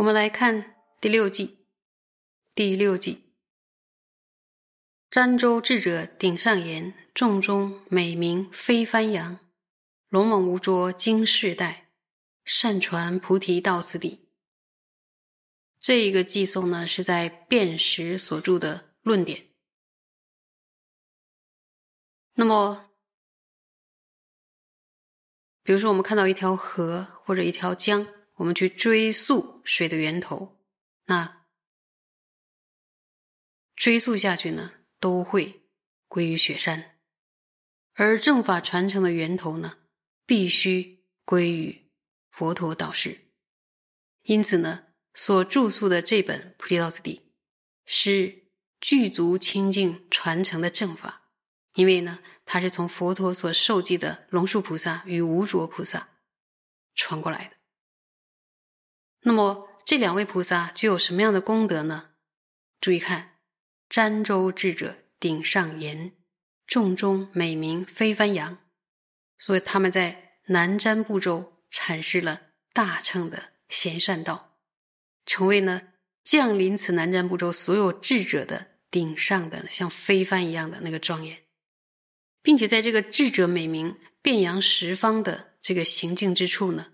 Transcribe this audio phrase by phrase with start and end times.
[0.00, 1.58] 我们来看第六计。
[2.54, 3.34] 第六计：
[5.10, 9.38] 儋州智者顶上言，众中美名飞翻扬。
[10.08, 11.92] 龙猛无拙经世代，
[12.44, 14.30] 善传菩提道次第。
[15.78, 19.48] 这一个寄颂呢，是在辨识所著的论点。
[22.36, 22.90] 那么，
[25.62, 28.06] 比如说，我们看到一条河或者一条江，
[28.40, 30.58] 我们去追溯水的源头，
[31.04, 31.46] 那
[33.76, 35.62] 追溯下去呢，都会
[36.08, 36.98] 归于雪山。
[37.94, 39.80] 而正法传承的源头呢，
[40.24, 41.90] 必须归于
[42.30, 43.30] 佛陀导师。
[44.22, 44.86] 因此呢。
[45.12, 47.16] 所著述的这本《菩提道次第》，
[47.84, 48.44] 是
[48.80, 51.32] 具足清净传承的正法，
[51.74, 56.10] 因为呢，它是从佛陀所受记的龙树菩萨与无着菩萨
[56.94, 57.59] 传过来的。
[59.22, 62.10] 那么这两位菩萨具有什么样的功德呢？
[62.80, 63.38] 注意看，
[63.88, 66.12] 儋州智者顶上言，
[66.66, 68.58] 众中美名飞翻扬，
[69.38, 72.40] 所以他们在南瞻部洲阐释了
[72.72, 74.58] 大乘的贤善道。
[75.26, 75.82] 成为呢
[76.24, 81.38] 降临此南瞻部洲所有智者的顶上的像飞帆一样的那个庄严，
[82.42, 86.89] 并且在这个智者美名遍扬十方的这个行径之处呢，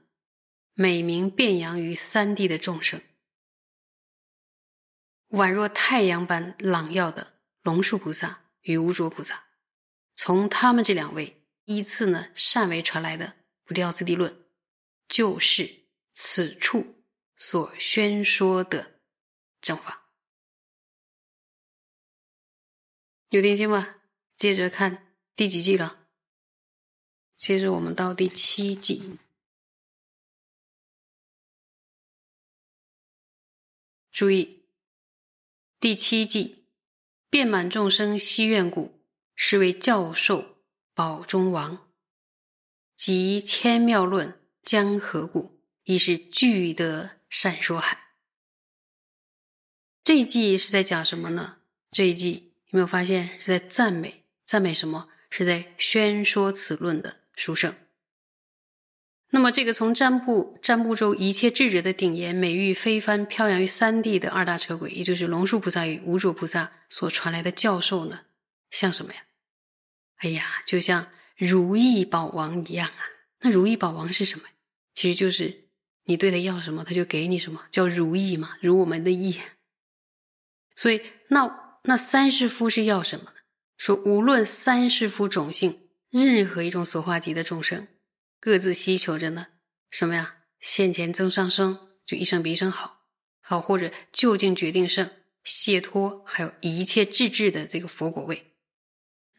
[0.78, 3.00] 美名遍扬于三地的众生，
[5.30, 9.46] 宛若太阳般朗耀的龙树菩萨与无着菩萨，
[10.14, 13.27] 从他们这两位依次呢善为传来的
[13.64, 14.30] 《不掉次第论》，
[15.08, 17.02] 就是此处。
[17.38, 19.00] 所宣说的
[19.62, 20.11] 正法，
[23.30, 23.96] 有听清吗？
[24.36, 26.06] 接着看第几季了？
[27.38, 29.18] 接着我们到第七季。
[34.16, 34.62] 注意，
[35.78, 36.64] 第七季
[37.28, 39.04] 遍满众生希愿故，
[39.34, 40.56] 是为教授
[40.94, 41.86] 宝中王，
[42.96, 47.10] 及千妙论江河故，亦是具得。
[47.28, 48.14] 善说海，
[50.02, 51.58] 这一季是在讲什么呢？
[51.90, 54.24] 这一季有没有发现是在赞美？
[54.46, 55.10] 赞美什么？
[55.28, 57.77] 是在宣说此论的殊胜。
[59.31, 68.20] 那么，这个从占卜占卜中一切智者的顶言，美誉飞帆飘扬于三地的二大车轨，也就是龙树菩萨与无著菩萨所传来的教授呢？
[68.70, 69.20] 像什么呀？
[70.19, 73.03] 哎呀，就像如意宝王一样啊！
[73.41, 74.45] 那如意宝王是什么？
[74.95, 75.67] 其实就是。
[76.08, 79.41] 你对他要什么，他就给你什么，叫如意嘛，如我们的意。
[80.77, 83.39] 所以，那那三世夫是要什么呢？
[83.77, 87.89] 说无论三世夫种姓，任何一种所化级的众生，
[88.39, 89.48] 各自希求着呢
[89.91, 90.45] 什么呀？
[90.58, 93.07] 现前增上生，就一生比一生好，
[93.41, 95.11] 好或者就近决定胜，
[95.45, 98.55] 解脱，还有一切智智的这个佛果位。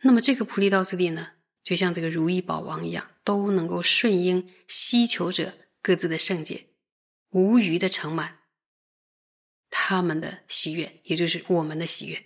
[0.02, 5.58] 那么这个菩提道次第呢，就像这个如意宝王一样，都能够顺应希求者。
[5.80, 6.68] 各自的圣洁，
[7.30, 8.40] 无余的盛满
[9.70, 12.26] 他们的喜悦，也就是我们的喜悦。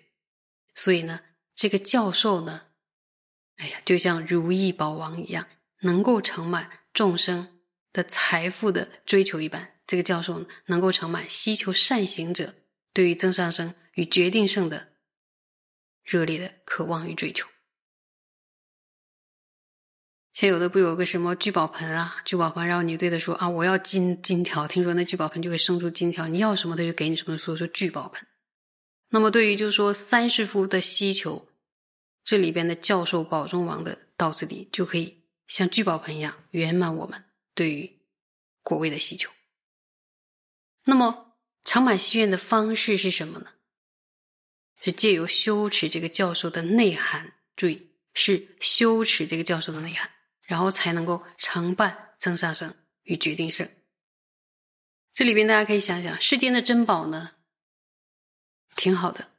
[0.74, 1.22] 所以呢，
[1.54, 2.70] 这个教授呢，
[3.58, 5.48] 哎呀，就像如意宝王一样，
[5.82, 7.60] 能够盛满众生
[7.94, 9.76] 的财富的追求一般。
[9.86, 12.56] 这个教授，能够盛满希求善行者
[12.94, 14.94] 对于增上生与决定胜的
[16.04, 17.48] 热烈的渴望与追求。
[20.34, 28.26] 像有的不有个什么聚宝盆啊，聚宝盆，然后你对他说啊，我要金金条，听说那聚宝盆就会生出金条，你要什么他就给你什么，所以说聚宝盆。
[29.10, 31.50] 那么对于就是说三世夫的希求，
[32.24, 35.21] 这里边的教授宝中王的道次第就可以
[35.52, 38.00] 像聚宝盆一样圆满我们对于
[38.64, 39.30] 果位的需求。
[40.86, 41.36] 那么
[41.66, 43.52] 盛满心愿的方式是什么呢？
[44.82, 50.10] 是借由羞耻这个教授的内涵，注意是羞耻这个教授的内涵。
[50.44, 53.70] 然后才能够承办增上生与决定胜。
[55.14, 57.38] 这里边大家可以想想，世间的珍宝呢，
[58.76, 59.32] 挺好的，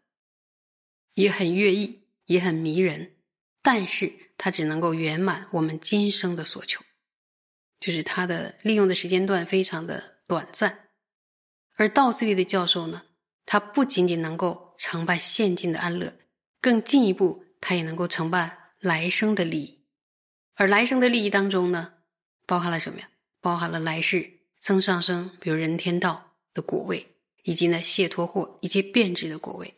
[1.12, 3.17] 也很悦意，也很迷人，
[3.61, 6.82] 但是它只能够圆满我们今生的所求，
[7.81, 10.88] 就是它的利用的时间段非常的短暂。
[11.76, 13.02] 而道次第的教授呢，
[13.46, 16.14] 他不仅仅能够承办现今的安乐，
[16.61, 19.84] 更进一步，他也能够承办来生的利益。
[20.55, 21.94] 而来生的利益当中呢，
[22.46, 23.08] 包含了什么呀？
[23.40, 29.75] 包含了来世增上生，比如人天道的果位，以及呢解脱或一切变质的果位。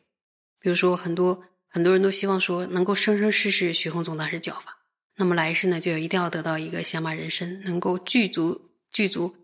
[0.59, 1.45] 比如说，很多
[1.75, 4.79] 很多人都希望说能够生生世世学弘宗大师教法，
[5.17, 9.35] 那么来世呢，就一定要得到一个降马人身，能够具足具足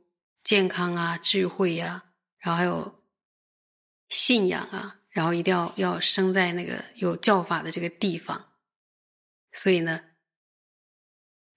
[0.44, 2.04] 健康啊、智慧呀，
[2.38, 3.02] 然后还有
[4.08, 8.52] 信仰啊，然后一定要要生在那个有教法的这个地方。
[9.50, 10.00] 所以呢，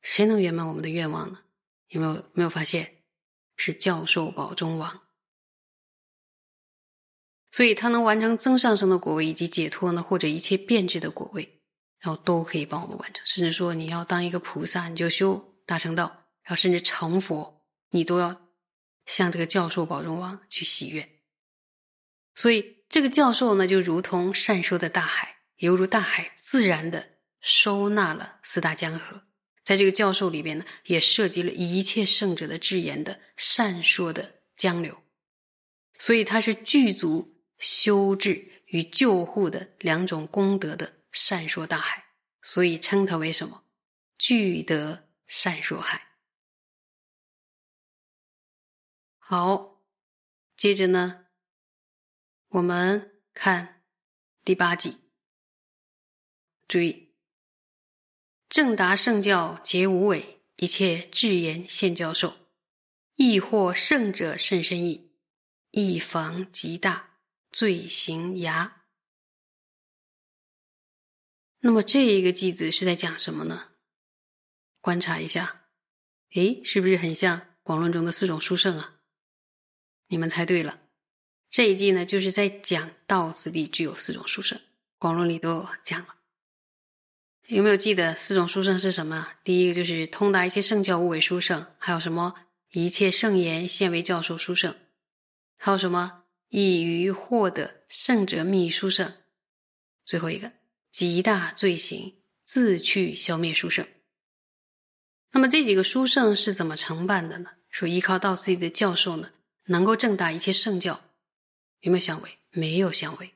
[0.02, 1.42] 谁能圆满我们的愿望呢？
[1.90, 3.04] 有没有没有发现
[3.58, 5.02] 是教授宝中王？
[7.53, 11.61] 所以他能完成增上升的果位以及解脱呢，或者一切变质的果位，
[12.00, 13.23] 然后都可以帮我们完成。
[13.27, 17.61] 甚至说你要当一个菩萨，你就修大乘道，然后甚至成佛，
[17.91, 18.41] 你都要
[19.05, 21.07] 向这个教授宝中王去许愿。
[22.33, 27.07] 所以这个教授呢，就如同善收的大海，犹如大海自然的
[27.39, 29.21] 收纳了四大江河。
[29.63, 35.03] 在这个教授里边呢，也涉及了一切圣者的智言的善说的江流，
[36.00, 37.31] 所以它是具足。
[37.57, 42.05] 修治与救护的两种功德的善说大海，
[42.41, 43.63] 所以称它为什么？
[44.17, 46.09] 具德善说海。
[49.17, 49.81] 好，
[50.55, 51.27] 接着呢，
[52.50, 53.83] 我们看
[54.44, 54.97] 第八集。
[56.67, 57.13] 注意，
[58.50, 62.35] 正达圣教皆无伪，一切智言现教授，
[63.15, 65.11] 亦或圣者甚深意，
[65.71, 67.12] 亦防极大。
[67.53, 68.83] 罪行牙，
[71.59, 73.69] 那么这一个句子是在讲什么呢？
[74.81, 75.67] 观察一下，
[76.33, 78.95] 诶，是不是很像广论中的四种书圣啊？
[80.07, 80.79] 你们猜对了，
[81.51, 84.59] 这一季呢就是在讲道次第具有四种书圣，
[84.97, 86.15] 广论里都有讲了。
[87.50, 89.35] 有没有记得四种书圣是什么？
[89.44, 92.33] 第一个就是通达一切圣教无为书圣，还有什么
[92.71, 94.75] 一切圣言现为教授书圣，
[95.55, 96.23] 还有什么？
[96.55, 99.11] 以于获得圣者秘书圣，
[100.05, 100.51] 最后一个
[100.91, 103.88] 极大罪行自去消灭书圣。
[105.31, 107.53] 那么这几个书圣是怎么承办的呢？
[107.71, 109.31] 说依靠到自己的教授呢，
[109.65, 111.03] 能够正达一切圣教，
[111.79, 112.38] 有没有相违？
[112.51, 113.31] 没有相违。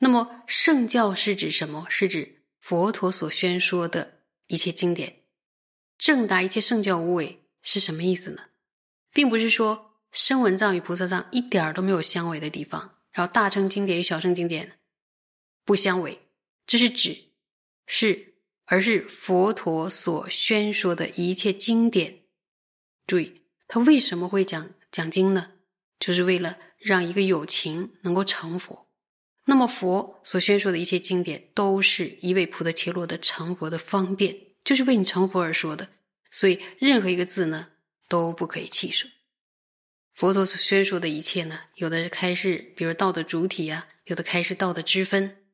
[0.00, 1.86] 那么圣教是指什么？
[1.88, 5.22] 是指佛陀所宣说的一切经典，
[5.96, 8.50] 正达一切圣教无为是什么意思呢？
[9.14, 9.95] 并不是说。
[10.16, 14.78] 声闻藏与菩萨藏一点儿都没有相违的地方，然后大乘经典与小乘经典
[15.62, 16.18] 不相违，
[16.66, 17.32] 这是指
[17.86, 22.20] 是而是佛陀所宣说的一切经典。
[23.06, 25.52] 注意，他为什么会讲讲经呢？
[26.00, 28.88] 就是为了让一个有情能够成佛。
[29.44, 34.34] 那么佛所宣说的一切经典，都是一位菩提切罗的成佛的方便，
[34.64, 35.90] 就是为你成佛而说的。
[36.30, 37.68] 所以任何一个字呢，
[38.08, 39.06] 都不可以弃舍。
[40.16, 45.44] 佛陀所宣说的一切呢，有的开示，比如道的主体呀，有的开示道的之分，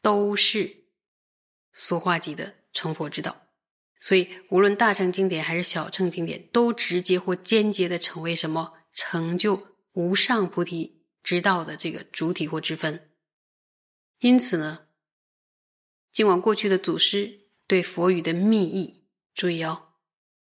[0.00, 0.84] 都是
[1.72, 3.48] 俗化级的成佛之道。
[4.00, 13.10] 所以，无论大乘经典还是小乘经典，都直接或间接的成为什么成就无上菩提之道的这个主体或之分。
[14.20, 14.86] 因此呢，
[16.12, 19.94] 尽管过去的祖师对佛语的密意，注意哦，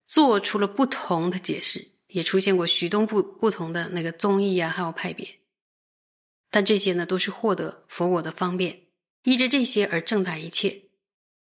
[0.06, 1.97] 做出了不同的解释。
[2.08, 5.38] 也出现过许多不不同的那个宗义啊，还有派别，
[6.50, 8.86] 但这些呢都是获得佛我的方便，
[9.22, 10.82] 依着这些而正达一切，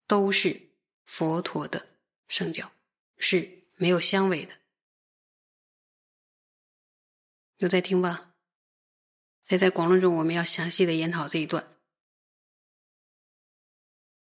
[0.06, 0.70] 都是
[1.04, 1.88] 佛陀的
[2.28, 2.72] 圣教，
[3.18, 4.54] 是没有相违的。
[7.58, 8.32] 有在听吧？
[9.46, 11.68] 在在广论中，我们要详细的研讨这一段。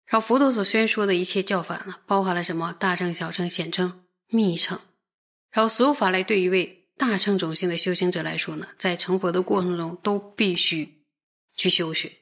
[0.06, 2.74] 然后佛陀所宣说的一切教法呢，包含了什么？
[2.74, 4.80] 大乘、小乘、显称、密乘。
[5.58, 11.04] 然后，所有法来对一位大乘种性的修行者来说呢，在成佛的过程中都必须
[11.56, 12.16] 去修学，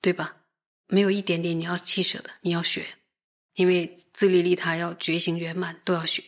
[0.00, 0.44] 对吧？
[0.86, 2.86] 没有一点点你要弃舍的，你要学，
[3.54, 6.22] 因为自利利他要觉醒圆满都要学。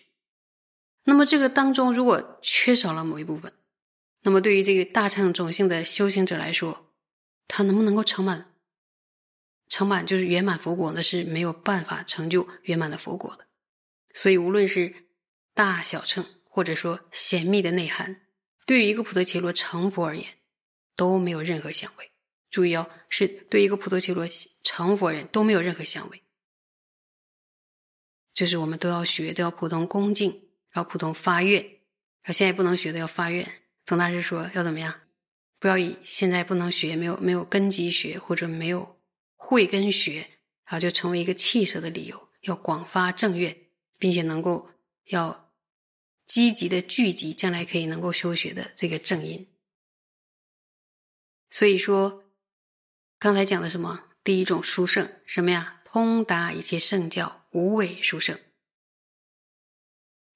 [1.04, 3.52] 那么这个当中如果缺少了某一部分，
[4.22, 6.92] 那么对于这个大乘种性的修行者来说，
[7.46, 8.52] 他能不能够成满？
[9.68, 13.46] 成满就是圆满佛果，那是没有办法成就圆满的佛果的。
[14.14, 14.92] 所以，无论是
[15.54, 18.23] 大小乘，或者说显密的内涵，
[18.66, 20.38] 对于一个普陀伽罗成佛而言，
[20.97, 22.11] 都没有任何相违。
[22.50, 24.26] 注意哦，是对一个普陀伽罗
[24.62, 26.23] 成佛人都没有任何相违。
[28.32, 31.62] 就是我们都要学，都要普通恭敬，要普通发愿。
[31.62, 33.47] 然后现在不能学的要发愿。
[33.85, 35.00] 总大师说要怎么样？
[35.59, 38.99] 不要以现在不能学，没有没有根基学，或者没有
[39.37, 40.28] 慧根学，
[40.64, 42.28] 然后就成为一个弃舍的理由。
[42.42, 43.56] 要广发正愿。
[44.02, 44.68] 并且能够
[45.11, 45.41] 要
[46.32, 49.46] 积极的聚集，将来可以能够修学的这个正因。
[51.50, 52.24] 所以说，
[53.18, 54.08] 刚才讲的什么？
[54.24, 55.82] 第一种殊胜什么呀？
[55.84, 58.40] 通达一切圣教，无畏殊胜，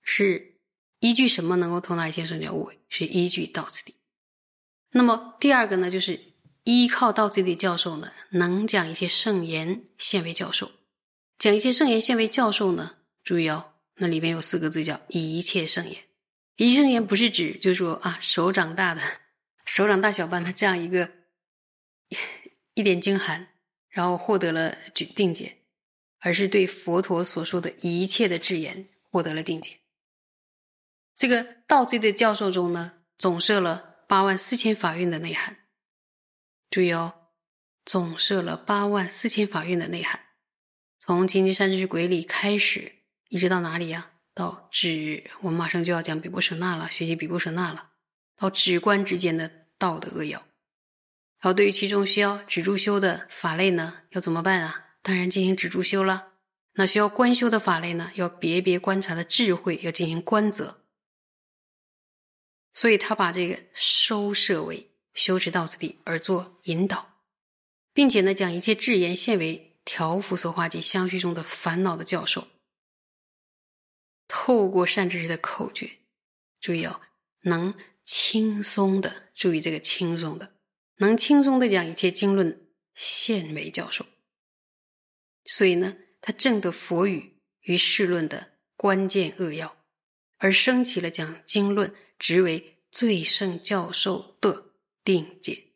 [0.03, 0.61] 是
[0.99, 2.79] 依据什么能够通达一切圣教无为？
[2.91, 3.95] 是依据道次第。
[4.91, 6.35] 那么第二个呢，就是
[6.65, 10.73] 依靠道次第教授呢，能讲一些圣言，现为教授。
[11.39, 16.05] 讲一些圣言，现为教授呢，注意哦，那里边有四个字叫一切圣言。
[16.57, 19.03] 一切圣言不是指就是说啊，手掌大的，
[19.65, 21.11] 手掌大小般的这样一个
[22.75, 23.49] 一点精寒，
[23.89, 24.77] 然后获得了
[25.15, 25.59] 定解，
[26.21, 29.79] 而是对佛陀所说的一切的智言获得了定解。
[31.15, 35.57] 这个道罪的教授中呢，总设了八万四千法院的内涵。
[36.69, 37.31] 注意哦，
[37.85, 40.21] 总设了八万四千法院的内涵，
[40.99, 42.96] 从清净善知识轨理开始，
[43.29, 44.11] 一直到哪里呀？
[44.35, 47.93] 到止，我们马上就要讲比波舍那了，学习比波舍那了。
[48.37, 50.47] 到止观之间的道的扼要，
[51.39, 54.89] 好对于其中需要止住修的法类呢，要怎么办啊？
[55.01, 56.35] 当然进行止住修了。
[56.75, 60.83] 那需要观修的法类呢，要别别观察的智慧要进行观则。
[62.75, 67.23] 所以他把这个收摄为修持道次第而做引导，
[67.95, 72.47] 并且呢，将一切智言现为调伏所化及相续中的烦恼的教授。
[74.29, 75.99] 透过善知识的口诀，
[76.61, 77.01] 注意哦，
[77.43, 80.57] 能轻松的注意这个轻松的，
[80.97, 84.07] 能轻松的将一切经论现为教授。
[85.45, 89.77] 所以呢，他正得佛语与世论的关键扼要，
[90.39, 91.95] 而升起了将经论。
[92.19, 94.73] 直为最胜教授的
[95.05, 95.75] 定解。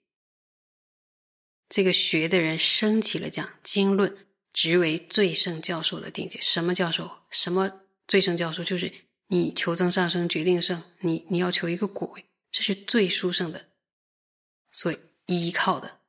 [1.69, 6.38] 这个学的人升起了讲经论，职为最胜教授的定解。
[6.40, 7.11] 什么教授？
[7.30, 7.79] 什么
[8.10, 8.64] 最胜教授？
[8.64, 8.92] 就是
[9.28, 13.68] 你求增上升，决定胜，你你要求一个果位，这是最殊胜的，
[14.72, 14.92] 所
[15.26, 16.00] 依靠的。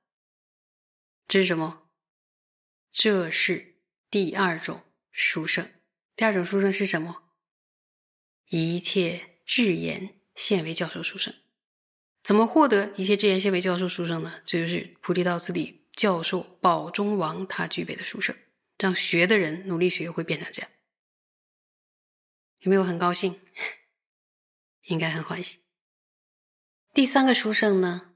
[1.28, 1.84] 这是什么？
[2.92, 3.76] 这是
[4.10, 4.82] 第二种
[5.12, 5.70] 殊胜。
[6.16, 7.22] 第二种殊胜是什么？
[8.50, 10.16] 一切智言。
[10.34, 11.36] 现为教授书生，
[12.24, 14.42] 怎么获得一切智言现为教授书生呢？
[14.44, 18.36] 这就是菩提道次第教授宝中王他具备的书生，
[18.80, 20.72] 让学的人努力学会变成这样。
[22.62, 23.40] 有没有很高兴？
[24.84, 25.60] 应该很欢喜。
[26.94, 28.14] 第三个书生呢，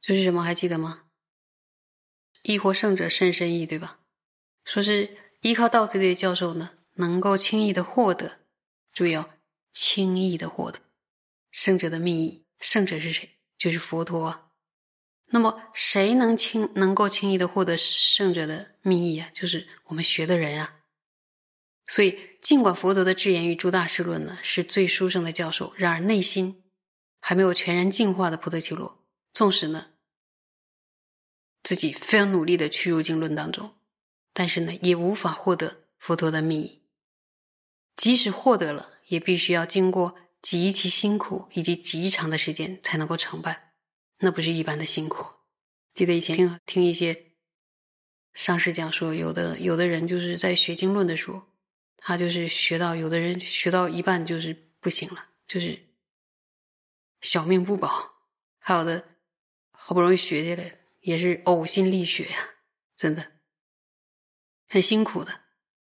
[0.00, 0.42] 就是什么？
[0.42, 1.04] 还记得吗？
[2.42, 4.00] 亦或胜者甚深意，对吧？
[4.64, 8.40] 说是依靠道次第的教授呢，能够轻易的获得。
[8.92, 9.30] 注意哦。
[9.72, 10.80] 轻易的获得
[11.50, 13.38] 圣者的密意，圣者是谁？
[13.58, 14.50] 就是佛陀啊。
[15.26, 19.28] 那么谁能轻能够轻易的获得圣者的密意啊？
[19.34, 20.80] 就是我们学的人啊。
[21.86, 26.64] 所以，尽管佛陀的智言与诸大师论呢是最殊胜的教授，然而内心
[27.20, 29.92] 还没有全然净化的菩提伽罗，纵使呢
[31.62, 33.74] 自己非常努力的去入经论当中，
[34.32, 36.82] 但是呢也无法获得佛陀的密意。
[37.96, 38.92] 即使获得了。
[39.06, 43.70] 也必须要经过极其辛苦以及极长的时间才能够成办，
[44.18, 45.24] 那不是一般的辛苦。
[45.94, 47.34] 记得以前听听一些
[48.34, 51.40] 上师讲说，有的有的人就是在学经论的时候，
[52.08, 55.76] 他就是学到有的人学到一半就是不行了，就是
[57.20, 57.88] 小命不保；
[58.58, 59.16] 还有的
[59.72, 62.50] 好不容易学下来，也是呕心沥血呀，
[62.94, 63.32] 真的
[64.68, 65.40] 很辛苦的，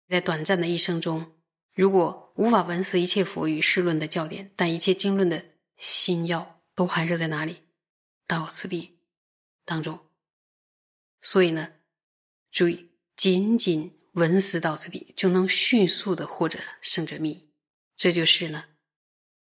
[0.08, 1.38] 在短暂的一生中。
[1.76, 5.46] 如果无法闻思一切佛语世论的教典，但一切经论的
[5.78, 7.68] 心要都含摄在哪里？
[8.26, 8.98] 到此地
[9.64, 10.10] 当中。
[11.22, 11.74] 所以呢，
[12.50, 17.50] 注意，仅仅闻思道次第，就能迅速的获得圣者密。
[17.96, 18.66] 这就是呢，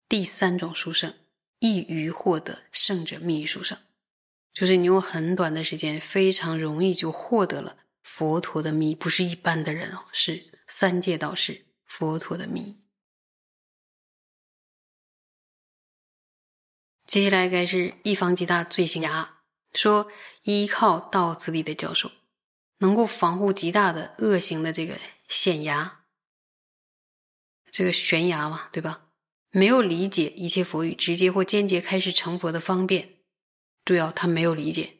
[0.07, 1.13] 第三种殊胜，
[1.59, 3.77] 易于获得圣者密殊胜，
[4.53, 11.65] 就是你用很短的时间，非常容易就获得了佛陀的密，不是一般的人哦，是三界道士。
[11.93, 12.77] 佛陀的密。
[17.05, 19.41] 接下来该是一方极大罪行牙，
[19.73, 20.09] 说
[20.43, 22.09] 依靠道次第的教授，
[22.81, 24.95] 能够防护极大的恶行的这个
[25.27, 26.01] 险牙，
[27.71, 29.07] 这个悬崖嘛，对吧？
[29.49, 33.15] 没有理解一切佛语直接或间接开始成佛的方便，
[33.83, 34.97] 主要他没有理解，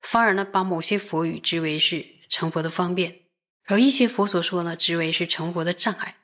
[0.00, 3.22] 反而呢把某些佛语之为是成佛的方便，
[3.62, 6.16] 然后一些佛所说呢之为是成佛的障碍。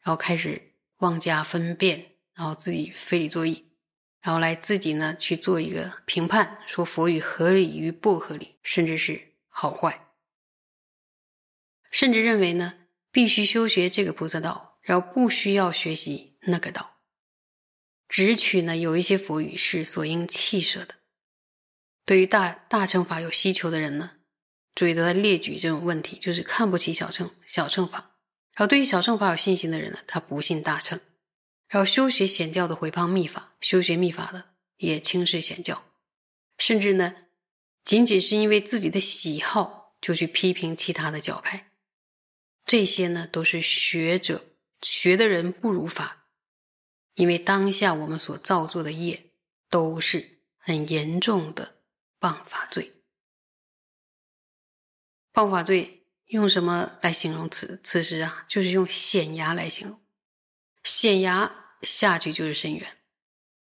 [0.00, 3.66] 然后开始妄加分辨，然后自己非理作意，
[4.22, 10.07] 然后来自己呢去做一个评判，说佛语合理与不合理，甚至是好坏，
[11.90, 12.74] 甚至认为呢
[13.10, 16.98] 必须修学这个菩萨道，然后不需要学习那个道，
[18.08, 20.94] 只取呢有一些佛语是所应弃舍的。
[22.04, 24.12] 对于大大乘法有需求的人呢，
[24.74, 28.16] 注意都在列举这种问题，就是看不起小乘小乘法。
[28.52, 30.98] 然后对于小乘法有信心的人呢，他不信大乘；
[31.68, 35.84] 然后修学显教的回谤密法，修学密法的也轻视显教，
[36.56, 37.14] 甚至呢，
[37.84, 41.67] 仅仅是因为自己的喜好就去批评其他的教派。
[42.68, 44.44] 这些呢，都是学者
[44.82, 46.26] 学的人不如法，
[47.14, 49.32] 因为当下我们所造作的业
[49.70, 51.80] 都是很严重的
[52.20, 53.02] 谤法罪。
[55.32, 58.44] 谤法罪用什么来形容此此时啊？
[58.46, 59.98] 就是用险崖来形容，
[60.84, 62.98] 险崖下去就是深渊，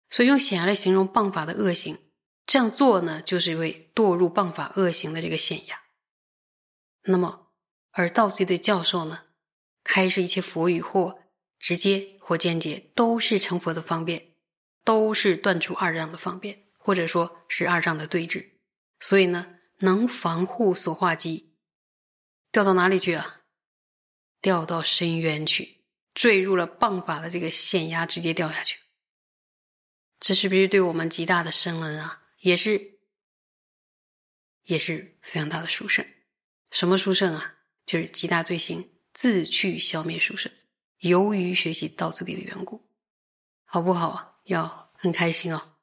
[0.09, 1.99] 所以用险崖来形容谤法的恶行。
[2.47, 5.79] 这样做呢，就是因为堕入谤法恶行的这个险崖。
[7.03, 7.44] 那么。
[7.97, 9.23] 而道次的教授呢，
[9.81, 11.17] 开示一切佛语，或
[11.57, 14.33] 直接或间接，都是成佛的方便，
[14.83, 18.49] 都是断除二障的方便，或者说是二障的对峙。
[18.99, 21.53] 所以呢，能防护所化机，
[22.51, 23.43] 掉到哪里去啊？
[24.41, 28.79] 掉到深渊去，坠入了谤法的这个险崖，直接掉下去。
[30.19, 32.23] 这是不是对我们极大的深恩啊？
[32.41, 32.99] 也是，
[34.63, 36.05] 也是非常大的殊胜。
[36.71, 37.54] 什么殊胜啊？
[37.85, 40.51] 就是极大罪行自去消灭书生，
[40.99, 42.81] 由于学习道次第的缘故，
[43.63, 44.35] 好不好啊？
[44.45, 45.74] 要很开心哦。